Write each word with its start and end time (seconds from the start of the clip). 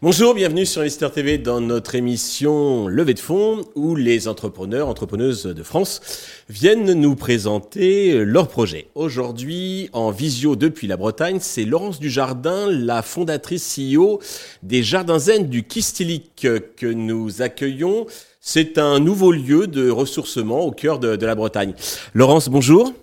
Bonjour, 0.00 0.34
bienvenue 0.34 0.64
sur 0.64 0.82
Investor 0.82 1.10
TV 1.10 1.38
dans 1.38 1.60
notre 1.60 1.94
émission 1.94 2.86
Levée 2.86 3.14
de 3.14 3.18
fonds 3.18 3.64
où 3.74 3.96
les 3.96 4.28
entrepreneurs, 4.28 4.86
entrepreneuses 4.88 5.42
de 5.42 5.62
France 5.62 6.00
viennent 6.48 6.92
nous 6.92 7.16
présenter 7.16 8.24
leurs 8.24 8.48
projets. 8.48 8.86
Aujourd'hui, 8.94 9.90
en 9.92 10.12
visio 10.12 10.54
depuis 10.54 10.86
la 10.86 10.96
Bretagne, 10.96 11.38
c'est 11.40 11.64
Laurence 11.64 11.98
Dujardin, 11.98 12.70
la 12.70 13.02
fondatrice 13.02 13.76
CEO 13.76 14.20
des 14.62 14.84
Jardins 14.84 15.18
Zen 15.18 15.48
du 15.48 15.64
Kistilic 15.64 16.46
que 16.76 16.86
nous 16.86 17.42
accueillons. 17.42 18.06
C'est 18.50 18.78
un 18.78 18.98
nouveau 18.98 19.30
lieu 19.30 19.66
de 19.66 19.90
ressourcement 19.90 20.60
au 20.60 20.70
cœur 20.70 20.98
de, 20.98 21.16
de 21.16 21.26
la 21.26 21.34
Bretagne. 21.34 21.74
Laurence, 22.14 22.48
bonjour. 22.48 22.94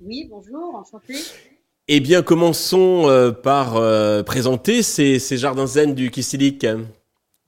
Oui, 0.00 0.26
bonjour, 0.30 0.76
enchanté. 0.76 1.16
Eh 1.88 2.00
bien, 2.00 2.22
commençons 2.22 3.06
euh, 3.10 3.30
par 3.30 3.76
euh, 3.76 4.22
présenter 4.22 4.82
ces, 4.82 5.18
jardins 5.36 5.66
zen 5.66 5.94
du 5.94 6.10
Kissilic. 6.10 6.66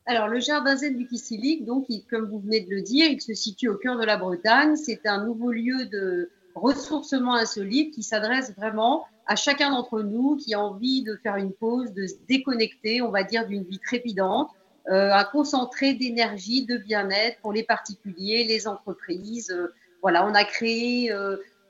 Alors, 0.05 0.29
le 0.29 0.39
jardin 0.39 0.77
zen 0.77 0.99
du 0.99 1.07
Kissilic, 1.07 1.65
donc, 1.65 1.87
comme 2.11 2.29
vous 2.29 2.41
venez 2.41 2.61
de 2.61 2.69
le 2.69 2.83
dire, 2.83 3.11
il 3.11 3.23
se 3.23 3.33
situe 3.33 3.71
au 3.71 3.77
cœur 3.77 3.99
de 3.99 4.05
la 4.05 4.19
Bretagne. 4.19 4.77
C'est 4.77 5.07
un 5.07 5.25
nouveau 5.25 5.51
lieu 5.51 5.87
de 5.87 6.29
ressourcement 6.55 7.37
insolite 7.37 7.95
qui 7.95 8.02
s'adresse 8.02 8.52
vraiment 8.55 9.07
à 9.27 9.35
chacun 9.35 9.71
d'entre 9.71 10.02
nous 10.02 10.37
qui 10.37 10.52
a 10.52 10.61
envie 10.61 11.05
de 11.05 11.19
faire 11.23 11.37
une 11.37 11.52
pause, 11.52 11.91
de 11.95 12.07
se 12.07 12.16
déconnecter, 12.29 13.01
on 13.01 13.11
va 13.11 13.23
dire, 13.25 13.47
d'une 13.47 13.65
vie 13.65 13.79
trépidante, 13.79 14.51
à 14.89 15.25
concentrer 15.25 15.95
d'énergie, 15.95 16.65
de 16.65 16.77
bien-être 16.77 17.41
pour 17.41 17.53
les 17.53 17.65
particuliers, 17.65 18.45
les 18.45 18.69
entreprises. 18.69 19.55
voilà, 20.01 20.27
on 20.27 20.35
a 20.35 20.45
créé 20.45 21.13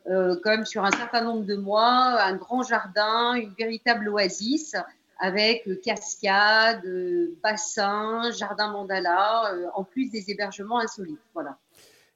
euh, 0.09 0.37
comme 0.45 0.65
sur 0.65 0.85
un 0.85 0.93
certain 0.93 1.25
nombre 1.25 1.45
de 1.45 1.57
mois, 1.57 2.23
un 2.23 2.37
grand 2.37 2.63
jardin, 2.63 3.35
une 3.35 3.53
véritable 3.59 4.09
oasis 4.09 4.77
avec 5.19 5.69
cascade, 5.83 6.83
bassin, 7.43 8.31
jardin 8.39 8.71
mandala, 8.71 9.53
euh, 9.53 9.67
en 9.75 9.83
plus 9.83 10.11
des 10.11 10.31
hébergements 10.31 10.79
insolites. 10.79 11.19
Voilà. 11.35 11.57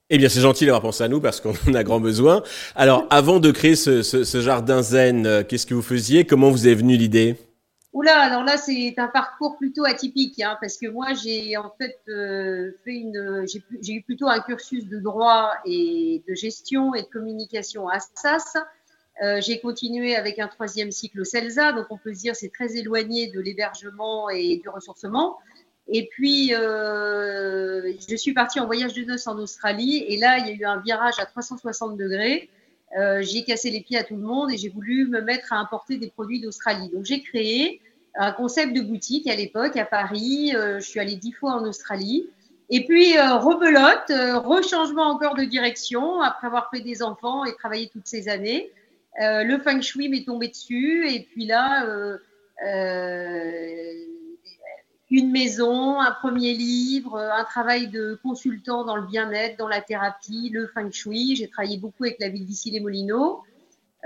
Eh 0.08 0.18
bien, 0.18 0.28
c'est 0.28 0.40
gentil 0.40 0.66
d'avoir 0.66 0.82
pensé 0.82 1.02
à 1.02 1.08
nous 1.08 1.20
parce 1.20 1.40
qu'on 1.40 1.54
en 1.68 1.74
a 1.74 1.82
grand 1.82 1.98
besoin. 1.98 2.42
Alors, 2.76 3.06
avant 3.10 3.40
de 3.40 3.50
créer 3.50 3.74
ce, 3.74 4.02
ce, 4.02 4.40
jardin 4.40 4.82
zen, 4.82 5.26
euh, 5.26 5.42
qu'est-ce 5.42 5.66
que 5.66 5.74
vous 5.74 5.82
faisiez? 5.82 6.24
Comment 6.26 6.50
vous 6.50 6.68
est 6.68 6.74
venue 6.74 6.96
l'idée? 6.96 7.36
Oula, 7.92 8.20
alors 8.20 8.44
là, 8.44 8.56
c'est 8.56 8.94
un 8.98 9.08
parcours 9.08 9.56
plutôt 9.58 9.84
atypique, 9.84 10.40
hein, 10.40 10.56
parce 10.60 10.76
que 10.76 10.86
moi, 10.86 11.12
j'ai 11.12 11.56
en 11.56 11.74
fait 11.76 11.98
euh, 12.08 12.70
fait 12.84 12.94
une, 12.94 13.44
j'ai 13.82 13.92
eu 13.94 14.02
plutôt 14.02 14.28
un 14.28 14.38
cursus 14.40 14.86
de 14.86 15.00
droit 15.00 15.50
et 15.64 16.22
de 16.28 16.34
gestion 16.34 16.94
et 16.94 17.02
de 17.02 17.08
communication 17.08 17.88
à 17.88 17.98
SAS. 17.98 18.56
Euh, 19.22 19.40
j'ai 19.40 19.60
continué 19.60 20.14
avec 20.14 20.38
un 20.38 20.46
troisième 20.46 20.92
cycle 20.92 21.20
au 21.20 21.24
CELSA, 21.24 21.72
donc 21.72 21.86
on 21.90 21.98
peut 21.98 22.14
se 22.14 22.20
dire 22.20 22.36
c'est 22.36 22.52
très 22.52 22.76
éloigné 22.76 23.26
de 23.26 23.40
l'hébergement 23.40 24.30
et 24.30 24.58
du 24.58 24.68
ressourcement. 24.68 25.38
Et 25.88 26.06
puis, 26.06 26.54
euh, 26.54 27.92
je 28.08 28.14
suis 28.14 28.32
partie 28.32 28.60
en 28.60 28.66
voyage 28.66 28.94
de 28.94 29.02
noces 29.02 29.26
en 29.26 29.36
Australie, 29.38 30.04
et 30.08 30.16
là, 30.16 30.38
il 30.38 30.46
y 30.46 30.50
a 30.50 30.54
eu 30.54 30.64
un 30.64 30.80
virage 30.80 31.18
à 31.18 31.26
360 31.26 31.96
degrés. 31.96 32.48
Euh, 32.98 33.22
j'ai 33.22 33.44
cassé 33.44 33.70
les 33.70 33.80
pieds 33.80 33.98
à 33.98 34.04
tout 34.04 34.16
le 34.16 34.22
monde 34.22 34.50
et 34.50 34.56
j'ai 34.56 34.68
voulu 34.68 35.06
me 35.06 35.20
mettre 35.20 35.52
à 35.52 35.56
importer 35.56 35.96
des 35.96 36.08
produits 36.08 36.40
d'Australie. 36.40 36.88
Donc 36.92 37.04
j'ai 37.04 37.22
créé 37.22 37.80
un 38.16 38.32
concept 38.32 38.74
de 38.74 38.80
boutique 38.80 39.28
à 39.28 39.36
l'époque 39.36 39.76
à 39.76 39.84
Paris. 39.84 40.52
Euh, 40.54 40.80
je 40.80 40.88
suis 40.88 40.98
allée 40.98 41.16
dix 41.16 41.32
fois 41.32 41.52
en 41.52 41.64
Australie. 41.64 42.28
Et 42.68 42.84
puis 42.84 43.16
euh, 43.16 43.36
rebelote, 43.36 44.44
rechangement 44.44 45.04
encore 45.04 45.34
de 45.34 45.44
direction 45.44 46.20
après 46.20 46.48
avoir 46.48 46.70
fait 46.70 46.80
des 46.80 47.02
enfants 47.02 47.44
et 47.44 47.54
travaillé 47.54 47.88
toutes 47.88 48.06
ces 48.06 48.28
années. 48.28 48.70
le 49.18 49.58
feng 49.58 49.80
shui 49.80 50.08
m'est 50.08 50.24
tombé 50.24 50.48
dessus 50.48 51.08
et 51.08 51.20
puis 51.20 51.46
là 51.46 51.84
un 56.00 56.10
premier 56.20 56.54
livre, 56.54 57.18
un 57.18 57.44
travail 57.44 57.88
de 57.88 58.18
consultant 58.22 58.84
dans 58.84 58.96
le 58.96 59.06
bien-être, 59.06 59.58
dans 59.58 59.68
la 59.68 59.80
thérapie, 59.80 60.50
le 60.52 60.66
feng 60.68 60.90
shui. 60.90 61.36
J'ai 61.36 61.48
travaillé 61.48 61.78
beaucoup 61.78 62.04
avec 62.04 62.18
la 62.20 62.28
ville 62.28 62.44
d'Issy 62.44 62.70
les 62.70 62.80
Molinos 62.80 63.40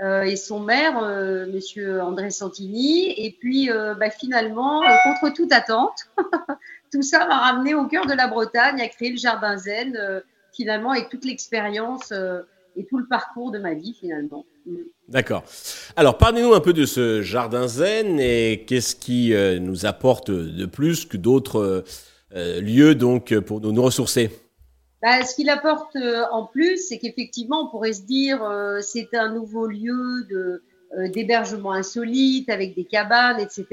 euh, 0.01 0.23
et 0.23 0.35
son 0.35 0.59
maire, 0.59 1.01
euh, 1.01 1.45
Monsieur 1.47 2.01
André 2.01 2.29
Santini. 2.29 3.13
Et 3.17 3.35
puis, 3.39 3.71
euh, 3.71 3.95
bah, 3.95 4.09
finalement, 4.09 4.83
euh, 4.83 4.87
contre 5.03 5.33
toute 5.33 5.51
attente, 5.53 6.09
tout 6.91 7.01
ça 7.01 7.25
m'a 7.27 7.37
ramené 7.37 7.73
au 7.73 7.85
cœur 7.85 8.05
de 8.05 8.13
la 8.13 8.27
Bretagne 8.27 8.81
à 8.81 8.87
créer 8.87 9.11
le 9.11 9.17
Jardin 9.17 9.57
Zen, 9.57 9.97
finalement, 10.53 10.91
avec 10.91 11.09
toute 11.09 11.25
l'expérience 11.25 12.13
et 12.75 12.85
tout 12.85 12.97
le 12.97 13.07
parcours 13.07 13.51
de 13.51 13.59
ma 13.59 13.73
vie, 13.73 13.95
finalement. 13.99 14.45
D'accord. 15.07 15.43
Alors, 15.95 16.17
parlez-nous 16.17 16.53
un 16.53 16.59
peu 16.59 16.73
de 16.73 16.85
ce 16.85 17.21
jardin 17.21 17.67
zen 17.67 18.19
et 18.19 18.65
qu'est-ce 18.67 18.95
qui 18.95 19.33
euh, 19.33 19.59
nous 19.59 19.85
apporte 19.85 20.31
de 20.31 20.65
plus 20.65 21.05
que 21.05 21.17
d'autres 21.17 21.83
euh, 22.35 22.61
lieux 22.61 22.95
donc 22.95 23.37
pour 23.41 23.61
nous, 23.61 23.81
ressourcer? 23.83 24.31
Bah, 25.03 25.23
Ce 25.23 25.35
qu'il 25.35 25.49
apporte 25.49 25.95
euh, 25.95 26.23
en 26.31 26.45
plus, 26.45 26.87
c'est 26.87 26.97
qu'effectivement, 26.97 27.67
on 27.67 27.69
pourrait 27.69 27.93
se 27.93 28.01
dire 28.01 28.41
c'est 28.81 29.13
un 29.13 29.31
nouveau 29.31 29.67
lieu 29.67 30.27
d'hébergement 31.13 31.73
insolite 31.73 32.49
avec 32.49 32.75
des 32.75 32.85
cabanes, 32.85 33.39
etc. 33.39 33.65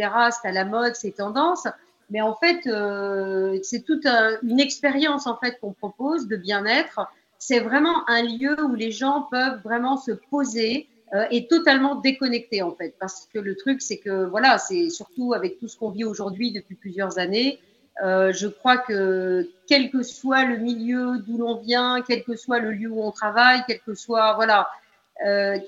C'est 0.43 0.49
à 0.49 0.53
la 0.53 0.67
mode, 0.67 0.95
c'est 0.97 1.13
tendance. 1.13 1.67
Mais 2.11 2.21
en 2.21 2.37
fait, 2.37 2.69
c'est 3.63 3.87
toute 3.87 4.05
une 4.43 4.61
expérience 4.61 5.27
en 5.27 5.39
fait 5.39 5.59
qu'on 5.61 5.73
propose 5.73 6.29
de 6.29 6.37
bien-être. 6.37 7.01
C'est 7.45 7.59
vraiment 7.59 8.09
un 8.09 8.23
lieu 8.23 8.57
où 8.63 8.77
les 8.77 8.93
gens 8.93 9.27
peuvent 9.29 9.61
vraiment 9.65 9.97
se 9.97 10.13
poser, 10.13 10.87
euh, 11.13 11.25
est 11.33 11.51
totalement 11.51 11.97
déconnecté 11.97 12.63
en 12.63 12.71
fait. 12.71 12.95
Parce 13.01 13.29
que 13.35 13.41
le 13.41 13.57
truc, 13.57 13.83
c'est 13.83 13.97
que 13.97 14.27
voilà, 14.27 14.59
c'est 14.59 14.91
surtout 14.91 15.35
avec 15.35 15.59
tout 15.59 15.67
ce 15.67 15.77
qu'on 15.77 15.91
vit 15.91 16.05
aujourd'hui 16.05 16.53
depuis 16.53 16.77
plusieurs 16.77 17.19
années. 17.19 17.59
Euh, 18.05 18.33
je 18.33 18.47
crois 18.47 18.79
que 18.79 19.51
quel 19.67 19.91
que 19.91 20.05
soit 20.05 20.45
le 20.45 20.59
milieu 20.59 21.19
d'où 21.27 21.37
l'on 21.37 21.57
vient, 21.57 22.05
quel 22.07 22.23
que 22.23 22.37
soit 22.37 22.61
le 22.61 22.71
lieu 22.71 22.89
où 22.89 23.03
on 23.03 23.11
travaille, 23.11 23.65
quel 23.67 23.81
que 23.81 23.95
soit 23.95 24.35
voilà, 24.35 24.69
euh, 25.27 25.59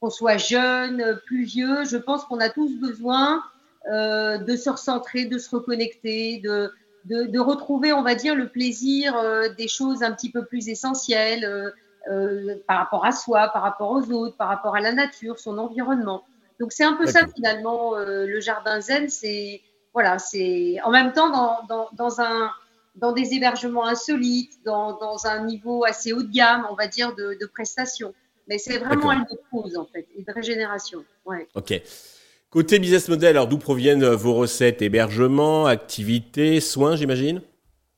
qu'on 0.00 0.10
soit 0.10 0.36
jeune, 0.36 1.18
plus 1.26 1.42
vieux, 1.42 1.84
je 1.84 1.96
pense 1.96 2.24
qu'on 2.26 2.38
a 2.38 2.48
tous 2.48 2.78
besoin 2.78 3.42
euh, 3.90 4.38
de 4.38 4.54
se 4.54 4.70
recentrer, 4.70 5.24
de 5.24 5.36
se 5.38 5.50
reconnecter, 5.50 6.38
de, 6.44 6.70
de, 7.04 7.24
de 7.24 7.38
retrouver, 7.38 7.92
on 7.92 8.02
va 8.02 8.14
dire, 8.14 8.34
le 8.34 8.48
plaisir 8.48 9.16
euh, 9.16 9.48
des 9.56 9.68
choses 9.68 10.02
un 10.02 10.12
petit 10.12 10.30
peu 10.30 10.44
plus 10.44 10.68
essentielles. 10.68 11.44
Euh, 11.44 11.70
euh, 12.10 12.56
par 12.66 12.78
rapport 12.78 13.04
à 13.04 13.12
soi, 13.12 13.48
par 13.48 13.60
rapport 13.60 13.90
aux 13.90 14.10
autres, 14.12 14.34
par 14.36 14.48
rapport 14.48 14.74
à 14.74 14.80
la 14.80 14.92
nature, 14.92 15.38
son 15.38 15.58
environnement. 15.58 16.24
Donc 16.58 16.72
c'est 16.72 16.84
un 16.84 16.94
peu 16.94 17.06
ça 17.06 17.26
finalement 17.26 17.96
le 17.96 18.40
jardin 18.40 18.80
zen, 18.80 19.10
c'est 19.10 19.60
voilà, 19.92 20.18
c'est 20.18 20.76
en 20.84 20.90
même 20.90 21.12
temps 21.12 21.28
dans, 21.28 21.66
dans, 21.68 21.90
dans, 21.92 22.20
un 22.22 22.50
dans 22.94 23.12
des 23.12 23.34
hébergements 23.34 23.84
insolites, 23.84 24.54
dans, 24.64 24.96
dans, 24.96 25.26
un 25.26 25.44
niveau 25.44 25.84
assez 25.84 26.14
haut 26.14 26.22
de 26.22 26.32
gamme, 26.32 26.66
on 26.70 26.74
va 26.74 26.86
dire 26.86 27.14
de, 27.14 27.36
de 27.38 27.46
prestations. 27.46 28.14
Mais 28.48 28.56
c'est 28.56 28.78
vraiment 28.78 29.10
un 29.10 29.18
lieu 29.18 29.26
de 29.30 29.40
pause 29.50 29.76
en 29.76 29.84
fait 29.84 30.06
et 30.16 30.22
de 30.22 30.32
régénération. 30.32 31.04
Ouais. 31.26 31.46
Ok. 31.54 31.74
Côté 32.50 32.78
business 32.78 33.10
model, 33.10 33.36
alors 33.36 33.46
d'où 33.46 33.58
proviennent 33.58 34.06
vos 34.06 34.32
recettes? 34.32 34.80
Hébergement, 34.80 35.66
activités, 35.66 36.60
soins, 36.60 36.96
j'imagine? 36.96 37.42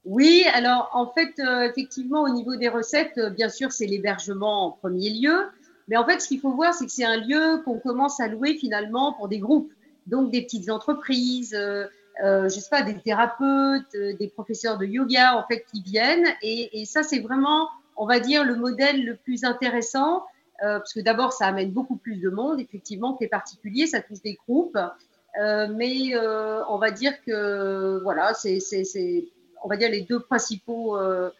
Oui, 0.04 0.44
alors 0.52 0.90
en 0.92 1.06
fait, 1.06 1.38
euh, 1.38 1.68
effectivement, 1.68 2.22
au 2.22 2.30
niveau 2.30 2.56
des 2.56 2.68
recettes, 2.68 3.16
euh, 3.18 3.30
bien 3.30 3.48
sûr, 3.48 3.70
c'est 3.70 3.86
l'hébergement 3.86 4.66
en 4.66 4.70
premier 4.72 5.10
lieu. 5.10 5.46
Mais 5.86 5.96
en 5.96 6.04
fait, 6.04 6.18
ce 6.18 6.26
qu'il 6.26 6.40
faut 6.40 6.50
voir, 6.50 6.74
c'est 6.74 6.86
que 6.86 6.90
c'est 6.90 7.04
un 7.04 7.18
lieu 7.18 7.62
qu'on 7.64 7.78
commence 7.78 8.18
à 8.18 8.26
louer 8.26 8.56
finalement 8.56 9.12
pour 9.12 9.28
des 9.28 9.38
groupes, 9.38 9.72
donc 10.08 10.32
des 10.32 10.42
petites 10.42 10.68
entreprises, 10.68 11.54
euh, 11.54 11.86
euh 12.24 12.48
sais 12.48 12.60
pas, 12.68 12.82
des 12.82 12.98
thérapeutes, 12.98 13.94
des 13.94 14.28
professeurs 14.34 14.78
de 14.78 14.84
yoga, 14.84 15.36
en 15.36 15.46
fait, 15.46 15.64
qui 15.72 15.80
viennent. 15.80 16.26
Et 16.42 16.84
ça, 16.86 17.04
c'est 17.04 17.20
vraiment, 17.20 17.68
on 17.96 18.04
va 18.04 18.18
dire, 18.18 18.42
le 18.42 18.56
modèle 18.56 19.04
le 19.04 19.14
plus 19.14 19.44
intéressant, 19.44 20.24
parce 20.60 20.92
que 20.92 21.00
d'abord, 21.00 21.32
ça 21.32 21.46
amène 21.46 21.70
beaucoup 21.70 21.96
plus 21.96 22.16
de 22.16 22.28
monde, 22.30 22.60
effectivement, 22.60 23.14
que 23.14 23.24
les 23.24 23.28
particuliers, 23.28 23.86
ça 23.86 24.00
touche 24.00 24.22
des 24.22 24.34
groupes. 24.46 24.78
mais 25.36 26.16
on 26.68 26.78
va 26.78 26.90
dire 26.90 27.14
que, 27.24 28.00
voilà, 28.02 28.34
c'est 28.34 28.58
on 29.62 29.68
va 29.68 29.76
dire, 29.76 29.90
les 29.90 30.02
deux, 30.02 30.20
principaux, 30.20 30.96
euh, 30.96 31.30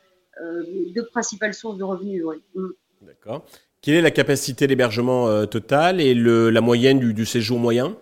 euh, 0.43 0.65
deux 0.95 1.07
principales 1.07 1.55
sources 1.55 1.79
de 1.79 1.85
revenus. 1.85 2.25
Mm. 2.55 2.69
D'accord. 3.03 3.45
Quelle 3.83 3.95
est 3.95 4.03
la 4.03 4.11
capacité 4.11 4.67
d'hébergement 4.67 5.29
euh, 5.29 5.47
totale 5.47 6.01
et 6.01 6.15
le, 6.15 6.51
la 6.51 6.61
moyenne 6.61 6.99
du, 6.99 7.27
séjour 7.27 7.59
moyen? 7.59 7.97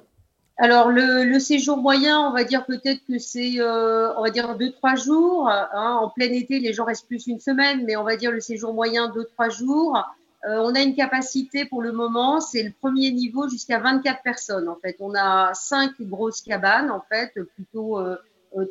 Alors 0.61 0.89
le, 0.91 1.39
séjour 1.39 1.77
moyen, 1.77 2.19
on 2.19 2.33
va 2.33 2.43
dire 2.43 2.67
peut-être 2.67 3.01
que 3.07 3.21
c'est, 3.21 3.63
on 3.63 4.23
va 4.23 4.31
dire 4.31 4.57
deux 4.57 4.73
trois 4.73 4.97
jours. 4.97 5.49
Hein. 5.49 5.99
en 6.01 6.11
plein 6.11 6.33
été, 6.33 6.59
les 6.59 6.73
gens 6.73 6.85
restent 6.85 7.07
plus 7.07 7.29
une 7.29 7.39
semaine, 7.39 7.85
mais 7.87 7.95
on 7.95 8.03
va 8.03 8.17
dire 8.17 8.33
le 8.33 8.41
séjour 8.41 8.75
moyen 8.75 9.09
deux 9.09 9.25
trois 9.25 9.51
jours. 9.51 9.97
On 10.45 10.75
a 10.75 10.81
une 10.81 10.95
capacité 10.95 11.65
pour 11.65 11.83
le 11.83 11.93
moment, 11.93 12.41
c'est 12.41 12.63
le 12.63 12.73
premier 12.73 13.11
niveau 13.11 13.49
jusqu'à 13.49 13.79
24 13.81 14.23
personnes. 14.23 14.69
En 14.69 14.77
fait, 14.77 14.97
on 15.01 15.15
a 15.15 15.53
cinq 15.55 16.01
grosses 16.01 16.43
cabanes 16.43 16.91
en 16.91 17.03
fait, 17.09 17.33
plutôt 17.55 17.99
euh, 17.99 18.17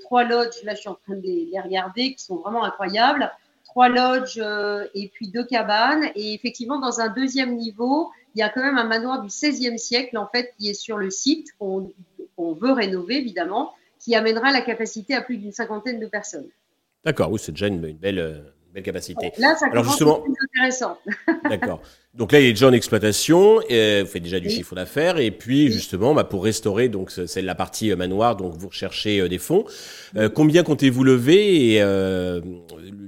trois 0.01 0.23
lodges, 0.23 0.63
là 0.63 0.75
je 0.75 0.79
suis 0.79 0.89
en 0.89 0.95
train 0.95 1.15
de 1.15 1.21
les, 1.21 1.59
regarder, 1.59 2.13
qui 2.13 2.23
sont 2.23 2.37
vraiment 2.37 2.63
incroyables, 2.63 3.31
trois 3.65 3.89
lodges 3.89 4.41
et 4.93 5.09
puis 5.13 5.27
deux 5.27 5.45
cabanes. 5.45 6.05
Et 6.15 6.33
effectivement, 6.33 6.79
dans 6.79 7.01
un 7.01 7.09
deuxième 7.09 7.55
niveau, 7.55 8.11
il 8.37 8.39
y 8.39 8.43
a 8.43 8.49
quand 8.49 8.61
même 8.61 8.77
un 8.77 8.83
manoir 8.83 9.21
du 9.21 9.27
XVIe 9.27 9.79
siècle, 9.79 10.17
en 10.17 10.27
fait, 10.27 10.53
qui 10.57 10.69
est 10.69 10.73
sur 10.73 10.97
le 10.97 11.09
site, 11.09 11.47
qu'on 11.57 11.91
veut 12.37 12.71
rénover, 12.71 13.17
évidemment, 13.17 13.73
qui 13.99 14.15
amènera 14.15 14.51
la 14.51 14.61
capacité 14.61 15.15
à 15.15 15.21
plus 15.21 15.37
d'une 15.37 15.51
cinquantaine 15.51 15.99
de 15.99 16.05
personnes. 16.05 16.47
D'accord, 17.03 17.31
oui, 17.31 17.39
c'est 17.41 17.51
déjà 17.51 17.67
une, 17.67 17.79
belle, 17.79 18.53
belle 18.77 18.83
capacité. 18.83 19.31
Là, 19.37 19.55
ça 19.55 19.67
Alors 19.71 19.83
justement, 19.83 20.21
plus 20.21 20.33
intéressant. 20.55 20.97
D'accord. 21.49 21.81
Donc 22.13 22.31
là, 22.31 22.39
il 22.39 22.47
est 22.47 22.53
déjà 22.53 22.67
en 22.67 22.73
exploitation, 22.73 23.61
et 23.69 24.03
vous 24.03 24.07
faites 24.07 24.23
déjà 24.23 24.39
du 24.39 24.49
chiffre 24.49 24.75
d'affaires, 24.75 25.17
et 25.17 25.31
puis 25.31 25.71
justement, 25.71 26.13
bah, 26.13 26.23
pour 26.23 26.43
restaurer, 26.43 26.89
donc 26.89 27.11
c'est 27.11 27.41
la 27.41 27.55
partie 27.55 27.91
euh, 27.91 27.95
manoir, 27.95 28.35
donc 28.35 28.53
vous 28.55 28.67
recherchez 28.67 29.19
euh, 29.19 29.29
des 29.29 29.37
fonds. 29.37 29.65
Euh, 30.15 30.29
combien 30.29 30.63
comptez-vous 30.63 31.03
lever 31.03 31.75
Et 31.75 31.83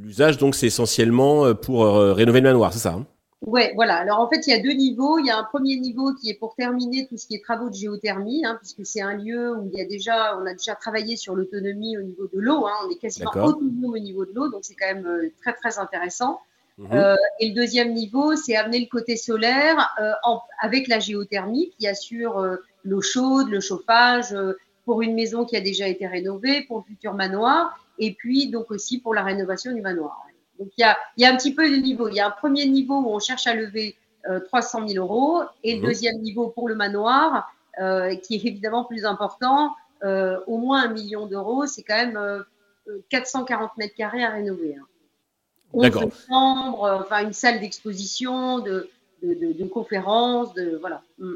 l'usage, 0.01 0.37
donc, 0.37 0.55
c'est 0.55 0.67
essentiellement 0.67 1.53
pour 1.55 1.85
rénover 1.85 2.41
le 2.41 2.49
manoir, 2.49 2.73
c'est 2.73 2.79
ça 2.79 2.93
hein? 2.93 3.05
Ouais, 3.41 3.71
voilà. 3.73 3.95
Alors 3.95 4.19
en 4.19 4.29
fait, 4.29 4.47
il 4.47 4.49
y 4.49 4.53
a 4.53 4.59
deux 4.59 4.73
niveaux. 4.73 5.17
Il 5.17 5.25
y 5.25 5.29
a 5.29 5.37
un 5.37 5.45
premier 5.45 5.77
niveau 5.77 6.13
qui 6.13 6.29
est 6.29 6.33
pour 6.33 6.55
terminer 6.55 7.07
tout 7.07 7.17
ce 7.17 7.25
qui 7.25 7.35
est 7.35 7.43
travaux 7.43 7.69
de 7.69 7.75
géothermie, 7.75 8.45
hein, 8.45 8.57
puisque 8.59 8.85
c'est 8.85 9.01
un 9.01 9.13
lieu 9.13 9.55
où 9.55 9.69
il 9.71 9.79
y 9.79 9.81
a 9.81 9.85
déjà, 9.85 10.37
on 10.37 10.45
a 10.45 10.51
déjà 10.51 10.75
travaillé 10.75 11.15
sur 11.15 11.35
l'autonomie 11.35 11.97
au 11.97 12.01
niveau 12.01 12.27
de 12.27 12.39
l'eau. 12.39 12.67
Hein, 12.67 12.73
on 12.85 12.89
est 12.89 12.97
quasiment 12.97 13.31
autonome 13.31 13.93
au 13.93 13.97
niveau 13.97 14.25
de 14.25 14.31
l'eau, 14.33 14.49
donc 14.49 14.65
c'est 14.65 14.75
quand 14.75 14.93
même 14.93 15.07
euh, 15.07 15.31
très 15.41 15.53
très 15.53 15.79
intéressant. 15.79 16.41
Mhm. 16.77 16.87
Euh, 16.93 17.15
et 17.39 17.49
le 17.49 17.55
deuxième 17.55 17.93
niveau, 17.93 18.35
c'est 18.35 18.55
amener 18.55 18.79
le 18.79 18.87
côté 18.87 19.15
solaire 19.15 19.89
euh, 20.01 20.11
en, 20.23 20.41
avec 20.61 20.87
la 20.87 20.99
géothermie 20.99 21.71
qui 21.77 21.87
assure 21.87 22.39
euh, 22.39 22.57
l'eau 22.83 23.01
chaude, 23.01 23.49
le 23.49 23.61
chauffage 23.61 24.33
euh, 24.33 24.57
pour 24.85 25.01
une 25.01 25.13
maison 25.13 25.45
qui 25.45 25.55
a 25.55 25.61
déjà 25.61 25.87
été 25.87 26.07
rénovée, 26.07 26.63
pour 26.67 26.77
le 26.77 26.83
futur 26.83 27.13
manoir, 27.13 27.77
et 27.99 28.13
puis 28.13 28.49
donc 28.49 28.71
aussi 28.71 28.99
pour 28.99 29.13
la 29.13 29.23
rénovation 29.23 29.73
du 29.73 29.81
manoir. 29.81 30.25
Donc 30.59 30.69
il 30.77 30.81
y 30.81 30.83
a, 30.83 30.97
y 31.17 31.25
a, 31.25 31.31
un 31.31 31.37
petit 31.37 31.53
peu 31.53 31.69
de 31.69 31.77
niveau. 31.77 32.09
Il 32.09 32.15
y 32.15 32.19
a 32.19 32.27
un 32.27 32.31
premier 32.31 32.65
niveau 32.65 32.99
où 32.99 33.09
on 33.09 33.19
cherche 33.19 33.47
à 33.47 33.55
lever 33.55 33.95
euh, 34.29 34.39
300 34.41 34.87
000 34.87 35.03
euros 35.03 35.41
et 35.63 35.75
le 35.75 35.81
mhm. 35.81 35.85
deuxième 35.85 36.17
niveau 36.19 36.49
pour 36.49 36.67
le 36.67 36.75
manoir, 36.75 37.49
euh, 37.79 38.15
qui 38.15 38.35
est 38.35 38.45
évidemment 38.45 38.83
plus 38.83 39.05
important, 39.05 39.73
euh, 40.03 40.39
au 40.47 40.57
moins 40.57 40.83
un 40.83 40.93
million 40.93 41.25
d'euros. 41.25 41.65
C'est 41.65 41.83
quand 41.83 41.95
même 41.95 42.43
440 43.09 43.63
euh, 43.63 43.73
mètres 43.77 43.95
carrés 43.95 44.23
à 44.23 44.31
rénover. 44.31 44.75
Hein. 44.75 44.85
D'accord. 45.73 46.03
euh, 46.03 46.99
enfin 46.99 47.23
une 47.23 47.33
salle 47.33 47.61
d'exposition, 47.61 48.59
de, 48.59 48.89
de, 49.23 49.33
de, 49.35 49.53
de 49.53 49.65
conférences, 49.65 50.53
de 50.53 50.77
voilà. 50.81 51.01
Mm. 51.19 51.35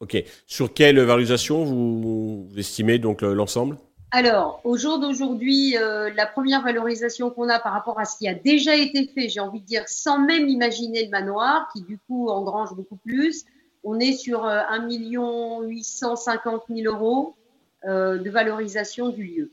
Ok. 0.00 0.24
Sur 0.46 0.72
quelle 0.72 0.98
valorisation 1.00 1.64
vous, 1.64 2.46
vous 2.46 2.58
estimez 2.58 2.98
donc 2.98 3.20
l'ensemble? 3.22 3.76
Alors, 4.10 4.60
au 4.64 4.76
jour 4.76 4.98
d'aujourd'hui, 4.98 5.76
euh, 5.76 6.10
la 6.14 6.26
première 6.26 6.62
valorisation 6.62 7.30
qu'on 7.30 7.48
a 7.48 7.58
par 7.58 7.72
rapport 7.72 8.00
à 8.00 8.06
ce 8.06 8.16
qui 8.16 8.26
a 8.26 8.34
déjà 8.34 8.74
été 8.74 9.06
fait, 9.06 9.28
j'ai 9.28 9.40
envie 9.40 9.60
de 9.60 9.66
dire, 9.66 9.82
sans 9.86 10.18
même 10.18 10.48
imaginer 10.48 11.04
le 11.04 11.10
manoir, 11.10 11.68
qui 11.74 11.82
du 11.82 11.98
coup 11.98 12.28
engrange 12.28 12.74
beaucoup 12.74 12.96
plus, 12.96 13.44
on 13.84 14.00
est 14.00 14.14
sur 14.14 14.46
euh, 14.46 14.60
1 14.68 14.88
850 14.88 16.62
000 16.70 16.92
euros 16.92 17.36
euh, 17.84 18.18
de 18.18 18.30
valorisation 18.30 19.10
du 19.10 19.24
lieu. 19.24 19.52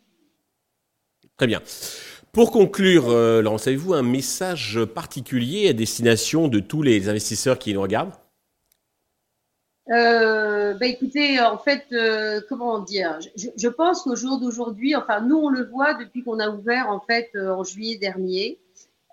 Très 1.37 1.47
bien. 1.47 1.61
Pour 2.31 2.51
conclure, 2.51 3.09
euh, 3.09 3.41
Laurence, 3.41 3.67
avez-vous 3.67 3.93
un 3.93 4.03
message 4.03 4.83
particulier 4.85 5.69
à 5.69 5.73
destination 5.73 6.47
de 6.47 6.59
tous 6.59 6.81
les 6.81 7.07
investisseurs 7.07 7.59
qui 7.59 7.73
nous 7.73 7.81
regardent? 7.81 8.13
Euh, 9.91 10.54
bah 10.73 10.85
écoutez, 10.85 11.39
en 11.39 11.57
fait, 11.57 11.85
euh, 11.91 12.41
comment 12.50 12.79
dire 12.79 13.19
je, 13.35 13.67
pense 13.67 14.03
qu'au 14.03 14.15
jour 14.15 14.39
d'aujourd'hui, 14.39 14.95
enfin 14.95 15.21
nous 15.21 15.38
on 15.38 15.50
le 15.50 15.65
voit 15.65 15.94
depuis 15.94 16.23
qu'on 16.23 16.39
a 16.39 16.50
ouvert 16.50 16.89
en 16.89 17.00
fait 17.00 17.29
euh, 17.35 17.53
en 17.53 17.63
juillet 17.63 17.97
dernier, 17.97 18.59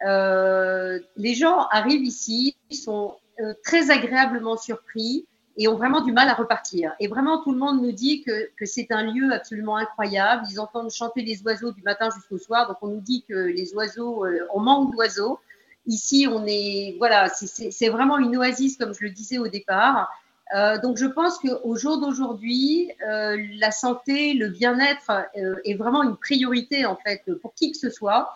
euh, 0.07 0.99
les 1.17 1.35
gens 1.35 1.67
arrivent 1.71 2.05
ici, 2.05 2.57
sont 2.71 3.17
euh, 3.41 3.55
très 3.65 3.91
agréablement 3.91 4.57
surpris 4.57 5.27
et 5.57 5.69
ont 5.69 5.77
vraiment 5.77 6.01
du 6.01 6.13
mal 6.13 6.29
à 6.29 6.35
repartir. 6.35 6.93
Et 6.99 7.09
vraiment 7.09 7.43
tout 7.43 7.53
le 7.53 7.59
monde 7.59 7.83
nous 7.83 7.93
dit 7.93 8.23
que, 8.23 8.51
que 8.57 8.65
c'est 8.65 8.91
un 8.91 9.13
lieu 9.13 9.33
absolument 9.33 9.77
incroyable. 9.77 10.45
Ils 10.51 10.59
entendent 10.59 10.91
chanter 10.91 11.23
les 11.23 11.43
oiseaux 11.43 11.73
du 11.73 11.83
matin 11.83 12.09
jusqu'au 12.15 12.39
soir, 12.39 12.69
donc 12.69 12.79
on 12.83 12.89
nous 12.89 13.01
dit 13.01 13.25
que 13.29 13.35
les 13.35 13.75
oiseaux, 13.75 14.25
on 14.55 14.61
manque 14.61 14.93
d'oiseaux. 14.93 15.39
Ici, 15.87 16.27
on 16.31 16.47
est, 16.47 16.95
voilà, 16.99 17.29
c'est 17.29 17.89
vraiment 17.89 18.19
une 18.19 18.37
oasis 18.37 18.77
comme 18.77 18.95
je 18.95 19.05
le 19.05 19.11
disais 19.11 19.39
au 19.39 19.49
départ. 19.49 20.09
Euh, 20.55 20.79
donc 20.79 20.99
je 20.99 21.07
pense 21.07 21.39
qu'au 21.39 21.77
jour 21.77 21.99
d'aujourd'hui, 21.99 22.91
euh, 23.09 23.39
la 23.59 23.71
santé, 23.71 24.35
le 24.35 24.49
bien-être 24.49 25.11
euh, 25.37 25.55
est 25.65 25.75
vraiment 25.75 26.03
une 26.03 26.17
priorité 26.17 26.85
en 26.85 26.97
fait 26.97 27.23
pour 27.41 27.55
qui 27.55 27.73
que 27.73 27.79
ce 27.79 27.91
soit. 27.91 28.35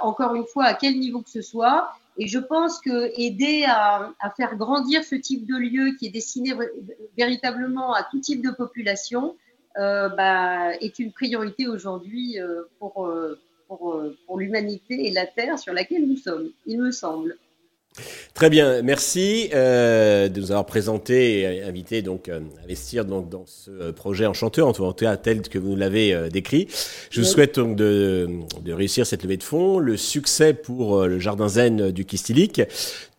Encore 0.00 0.34
une 0.34 0.46
fois, 0.46 0.64
à 0.64 0.74
quel 0.74 0.98
niveau 0.98 1.20
que 1.20 1.30
ce 1.30 1.42
soit. 1.42 1.92
Et 2.16 2.26
je 2.26 2.38
pense 2.38 2.80
que 2.80 3.12
aider 3.20 3.64
à, 3.68 4.12
faire 4.36 4.56
grandir 4.56 5.04
ce 5.04 5.14
type 5.14 5.46
de 5.46 5.56
lieu 5.56 5.92
qui 5.98 6.06
est 6.06 6.10
destiné 6.10 6.52
véritablement 7.16 7.92
à 7.92 8.02
tout 8.02 8.18
type 8.18 8.42
de 8.42 8.50
population 8.50 9.36
bah, 9.76 10.74
est 10.80 10.98
une 10.98 11.12
priorité 11.12 11.68
aujourd'hui 11.68 12.38
pour 12.78 14.38
l'humanité 14.38 15.06
et 15.06 15.12
la 15.12 15.26
Terre 15.26 15.58
sur 15.58 15.74
laquelle 15.74 16.08
nous 16.08 16.16
sommes, 16.16 16.48
il 16.66 16.80
me 16.80 16.90
semble. 16.90 17.36
Très 18.32 18.48
bien, 18.48 18.80
merci 18.80 19.50
euh, 19.52 20.28
de 20.28 20.40
nous 20.40 20.50
avoir 20.50 20.64
présenté 20.64 21.40
et 21.40 21.62
invité 21.62 22.00
donc 22.00 22.28
à 22.30 22.32
euh, 22.32 22.40
investir 22.64 23.04
donc 23.04 23.28
dans 23.28 23.44
ce 23.46 23.70
euh, 23.70 23.92
projet 23.92 24.24
enchanteur, 24.24 24.66
en 24.66 24.72
tout 24.72 24.90
cas 24.96 25.16
tel 25.18 25.42
que 25.42 25.58
vous 25.58 25.70
nous 25.70 25.76
l'avez 25.76 26.14
euh, 26.14 26.30
décrit. 26.30 26.68
Je 27.10 27.20
vous 27.20 27.26
souhaite 27.26 27.56
donc 27.56 27.76
de, 27.76 28.30
de, 28.62 28.72
réussir 28.72 29.06
cette 29.06 29.22
levée 29.22 29.36
de 29.36 29.42
fonds, 29.42 29.78
le 29.78 29.98
succès 29.98 30.54
pour 30.54 31.02
le 31.02 31.18
jardin 31.18 31.48
zen 31.48 31.90
du 31.90 32.06
Kistilic. 32.06 32.62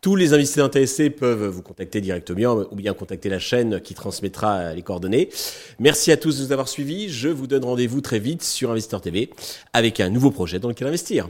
Tous 0.01 0.15
les 0.15 0.33
investisseurs 0.33 0.65
intéressés 0.65 1.11
peuvent 1.11 1.45
vous 1.45 1.61
contacter 1.61 2.01
directement 2.01 2.65
ou 2.71 2.75
bien 2.75 2.93
contacter 2.93 3.29
la 3.29 3.39
chaîne 3.39 3.79
qui 3.79 3.93
transmettra 3.93 4.73
les 4.73 4.81
coordonnées. 4.81 5.29
Merci 5.79 6.11
à 6.11 6.17
tous 6.17 6.39
de 6.39 6.45
nous 6.45 6.51
avoir 6.51 6.67
suivis. 6.67 7.09
Je 7.09 7.29
vous 7.29 7.47
donne 7.47 7.63
rendez-vous 7.63 8.01
très 8.01 8.19
vite 8.19 8.43
sur 8.43 8.71
Investeur 8.71 9.01
TV 9.01 9.29
avec 9.71 9.99
un 9.99 10.09
nouveau 10.09 10.31
projet 10.31 10.59
dans 10.59 10.69
lequel 10.69 10.87
investir. 10.87 11.29